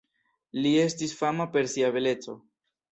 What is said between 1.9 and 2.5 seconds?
beleco.